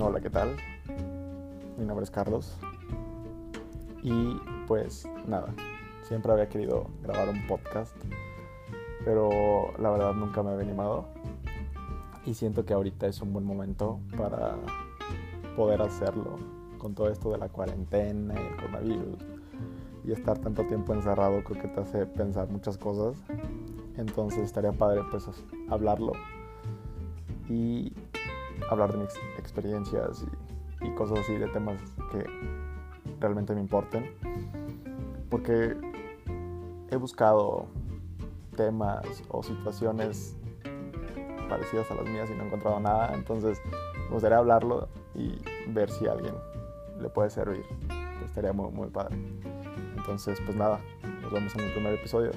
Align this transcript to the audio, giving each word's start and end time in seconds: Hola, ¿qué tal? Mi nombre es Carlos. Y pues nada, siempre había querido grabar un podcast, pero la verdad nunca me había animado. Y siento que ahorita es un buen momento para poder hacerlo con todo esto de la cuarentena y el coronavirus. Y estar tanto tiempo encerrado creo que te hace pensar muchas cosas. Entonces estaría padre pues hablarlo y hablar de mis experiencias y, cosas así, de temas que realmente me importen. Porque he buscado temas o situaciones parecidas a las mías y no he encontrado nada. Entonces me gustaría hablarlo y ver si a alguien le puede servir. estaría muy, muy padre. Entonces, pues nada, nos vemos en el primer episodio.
Hola, 0.00 0.20
¿qué 0.20 0.30
tal? 0.30 0.54
Mi 1.76 1.84
nombre 1.84 2.04
es 2.04 2.10
Carlos. 2.10 2.56
Y 4.04 4.36
pues 4.68 5.08
nada, 5.26 5.52
siempre 6.06 6.30
había 6.30 6.48
querido 6.48 6.86
grabar 7.02 7.28
un 7.30 7.44
podcast, 7.48 7.96
pero 9.04 9.72
la 9.76 9.90
verdad 9.90 10.12
nunca 10.14 10.44
me 10.44 10.50
había 10.50 10.62
animado. 10.62 11.06
Y 12.24 12.34
siento 12.34 12.64
que 12.64 12.74
ahorita 12.74 13.08
es 13.08 13.20
un 13.22 13.32
buen 13.32 13.44
momento 13.44 13.98
para 14.16 14.54
poder 15.56 15.82
hacerlo 15.82 16.36
con 16.78 16.94
todo 16.94 17.10
esto 17.10 17.32
de 17.32 17.38
la 17.38 17.48
cuarentena 17.48 18.34
y 18.34 18.46
el 18.46 18.54
coronavirus. 18.54 19.18
Y 20.04 20.12
estar 20.12 20.38
tanto 20.38 20.62
tiempo 20.64 20.94
encerrado 20.94 21.42
creo 21.42 21.60
que 21.60 21.68
te 21.68 21.80
hace 21.80 22.06
pensar 22.06 22.48
muchas 22.48 22.78
cosas. 22.78 23.16
Entonces 23.96 24.44
estaría 24.44 24.70
padre 24.70 25.00
pues 25.10 25.28
hablarlo 25.68 26.12
y 27.48 27.92
hablar 28.68 28.92
de 28.92 28.98
mis 28.98 29.14
experiencias 29.38 30.24
y, 30.80 30.90
cosas 30.94 31.20
así, 31.20 31.34
de 31.36 31.48
temas 31.48 31.80
que 32.12 32.24
realmente 33.20 33.54
me 33.54 33.60
importen. 33.60 34.14
Porque 35.30 35.76
he 36.90 36.96
buscado 36.96 37.66
temas 38.56 39.22
o 39.28 39.42
situaciones 39.42 40.36
parecidas 41.48 41.90
a 41.90 41.94
las 41.94 42.08
mías 42.08 42.30
y 42.30 42.34
no 42.34 42.44
he 42.44 42.46
encontrado 42.46 42.80
nada. 42.80 43.14
Entonces 43.14 43.60
me 44.08 44.14
gustaría 44.14 44.38
hablarlo 44.38 44.88
y 45.14 45.38
ver 45.68 45.90
si 45.90 46.06
a 46.06 46.12
alguien 46.12 46.34
le 47.00 47.08
puede 47.08 47.30
servir. 47.30 47.64
estaría 48.24 48.52
muy, 48.52 48.70
muy 48.70 48.88
padre. 48.88 49.16
Entonces, 49.96 50.40
pues 50.44 50.56
nada, 50.56 50.80
nos 51.22 51.32
vemos 51.32 51.54
en 51.54 51.60
el 51.62 51.72
primer 51.72 51.94
episodio. 51.94 52.30